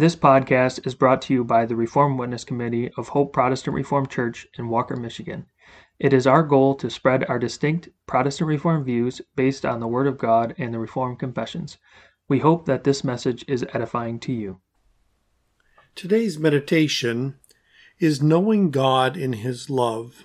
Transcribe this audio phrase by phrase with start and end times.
[0.00, 4.08] This podcast is brought to you by the Reformed Witness Committee of Hope Protestant Reformed
[4.08, 5.44] Church in Walker, Michigan.
[5.98, 10.06] It is our goal to spread our distinct Protestant Reformed views based on the Word
[10.06, 11.76] of God and the Reformed Confessions.
[12.28, 14.62] We hope that this message is edifying to you.
[15.94, 17.34] Today's meditation
[17.98, 20.24] is knowing God in His love.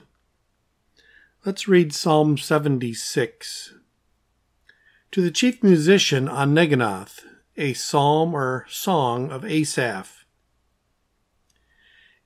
[1.46, 3.74] Let's read Psalm 76.
[5.12, 7.26] To the chief musician on Neginoth,
[7.58, 10.26] a psalm or song of Asaph.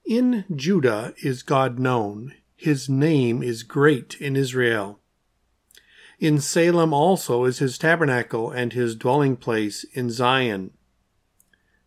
[0.05, 4.99] In Judah is God known, his name is great in Israel.
[6.19, 10.71] In Salem also is his tabernacle and his dwelling place in Zion.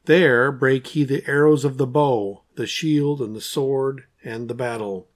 [0.05, 4.55] There break he the arrows of the bow, the shield and the sword and the
[4.55, 5.09] battle.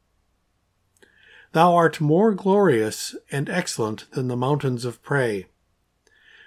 [1.53, 5.47] Thou art more glorious and excellent than the mountains of prey.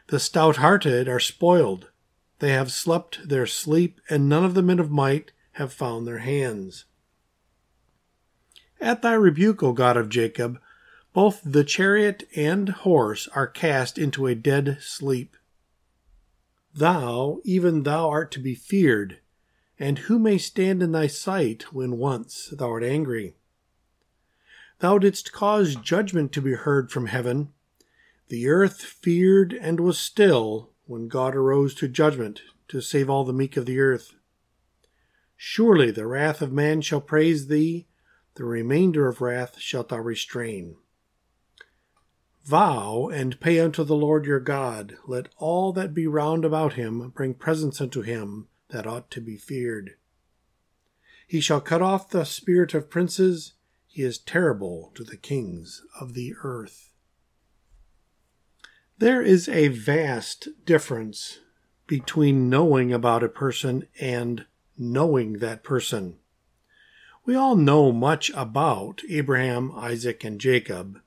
[0.09, 1.91] The stout hearted are spoiled.
[2.39, 6.19] They have slept their sleep, and none of the men of might have found their
[6.19, 6.85] hands.
[8.81, 10.59] At thy rebuke, O God of Jacob,
[11.13, 15.35] both the chariot and horse are cast into a dead sleep.
[16.73, 19.19] Thou, even thou art to be feared,
[19.77, 23.35] and who may stand in thy sight when once thou art angry?
[24.79, 27.53] Thou didst cause judgment to be heard from heaven,
[28.30, 33.33] the earth feared and was still when God arose to judgment to save all the
[33.33, 34.13] meek of the earth.
[35.35, 37.88] Surely the wrath of man shall praise thee,
[38.35, 40.77] the remainder of wrath shalt thou restrain.
[42.45, 47.09] Vow and pay unto the Lord your God, let all that be round about him
[47.09, 49.95] bring presents unto him that ought to be feared.
[51.27, 53.53] He shall cut off the spirit of princes,
[53.88, 56.88] he is terrible to the kings of the earth.
[59.00, 61.39] There is a vast difference
[61.88, 64.45] between knowing about a person and
[64.78, 66.17] knowing that person.
[67.23, 71.00] We all know much about Abraham, Isaac, and Jacob,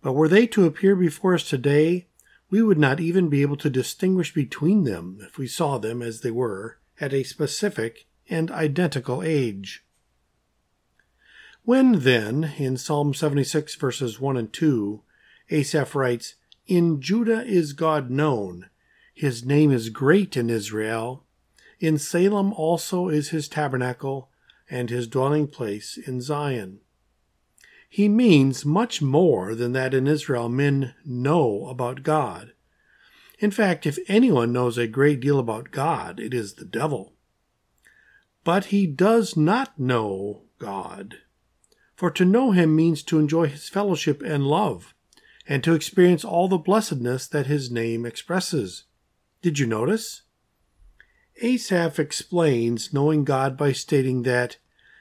[0.00, 2.06] but were they to appear before us today,
[2.48, 6.20] we would not even be able to distinguish between them if we saw them as
[6.20, 9.84] they were at a specific and identical age.
[11.64, 15.02] When then, in Psalm 76 verses 1 and 2,
[15.50, 16.36] Asaph writes,
[16.66, 18.70] in Judah is God known.
[19.14, 21.24] His name is great in Israel.
[21.80, 24.30] In Salem also is his tabernacle
[24.70, 26.80] and his dwelling place in Zion.
[27.88, 32.52] He means much more than that in Israel men know about God.
[33.38, 37.12] In fact, if anyone knows a great deal about God, it is the devil.
[38.44, 41.16] But he does not know God.
[41.96, 44.94] For to know him means to enjoy his fellowship and love
[45.48, 48.84] and to experience all the blessedness that his name expresses.
[49.42, 50.22] Did you notice?
[51.42, 54.58] Asaph explains knowing God by stating that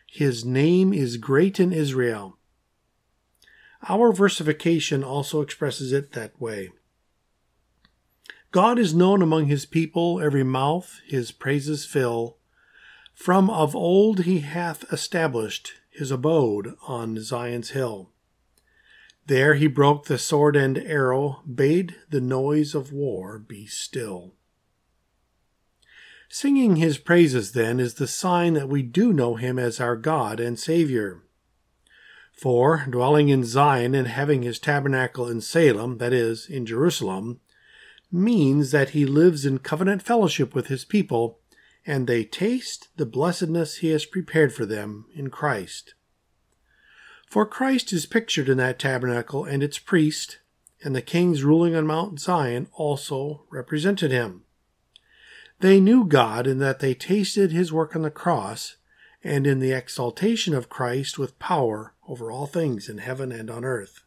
[0.07, 2.38] his name is great in Israel.
[3.88, 6.69] Our versification also expresses it that way.
[8.52, 12.38] God is known among his people, every mouth his praises fill.
[13.13, 18.09] From of old he hath established his abode on Zion's hill.
[19.31, 24.34] There he broke the sword and arrow, bade the noise of war be still.
[26.28, 30.41] Singing his praises, then, is the sign that we do know him as our God
[30.41, 31.24] and Savior.
[32.34, 37.40] For, dwelling in Zion and having his tabernacle in Salem, that is, in Jerusalem,
[38.12, 41.40] means that he lives in covenant fellowship with his people,
[41.88, 45.94] and they taste the blessedness he has prepared for them in Christ.
[47.31, 50.40] For Christ is pictured in that tabernacle, and its priest,
[50.84, 54.44] and the kings ruling on Mount Zion also represented him.
[55.62, 58.75] They knew God in that they tasted his work on the cross
[59.24, 63.64] and in the exaltation of Christ with power over all things in heaven and on
[63.64, 64.03] earth.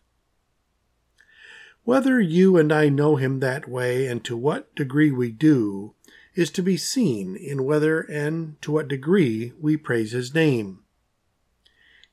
[1.83, 5.95] Whether you and I know him that way and to what degree we do
[6.35, 10.84] is to be seen in whether and to what degree we praise his name.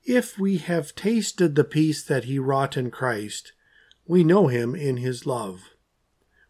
[0.03, 3.53] If we have tasted the peace that he wrought in Christ,
[4.07, 5.69] we know him in his love.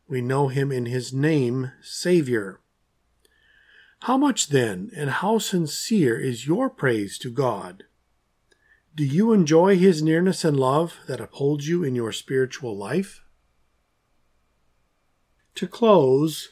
[0.08, 2.62] We know him in his name, Savior.
[4.04, 7.84] How much then, and how sincere is your praise to God?
[8.96, 13.22] Do you enjoy his nearness and love that upholds you in your spiritual life?
[15.56, 16.50] To close,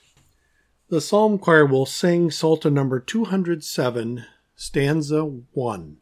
[0.89, 4.25] the Psalm Choir will sing Psalter number 207,
[4.55, 5.97] stanza 1.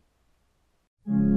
[1.07, 1.36] Thank you.